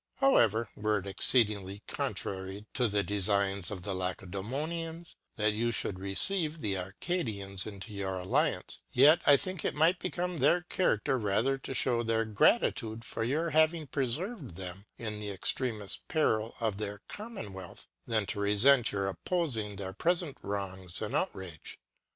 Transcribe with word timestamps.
However, 0.15 0.67
were 0.75 0.97
it 0.97 1.05
exceedingly 1.05 1.83
contrary 1.85 2.65
to 2.73 2.87
the 2.87 3.03
Defigns 3.03 3.69
of 3.69 3.83
the 3.83 3.93
Lacedaemonians, 3.93 5.15
that 5.35 5.53
you 5.53 5.69
fhould 5.69 5.99
receive 5.99 6.59
the 6.59 6.75
Arcadians 6.75 7.67
into 7.67 7.93
your 7.93 8.17
Alliance, 8.17 8.81
yet, 8.91 9.21
I 9.27 9.37
think 9.37 9.63
it 9.63 9.75
might 9.75 9.99
become 9.99 10.39
their 10.39 10.65
Chara6ler 10.71 11.21
rather 11.23 11.59
to 11.59 11.73
fhew 11.73 12.03
their 12.03 12.25
Gratitude 12.25 13.05
for 13.05 13.23
your 13.23 13.51
having 13.51 13.85
preferved 13.85 14.55
them 14.55 14.87
in 14.97 15.19
the 15.19 15.29
extremeft 15.29 15.99
Peril 16.07 16.55
of 16.59 16.77
their 16.77 17.03
Commonwealth, 17.07 17.85
than 18.07 18.25
to 18.25 18.39
refent 18.39 18.91
your 18.91 19.07
oppoling 19.07 19.77
their 19.77 19.93
prefent 19.93 20.37
Wrongs 20.41 20.99
and 21.03 21.13
Outrage. 21.13 21.77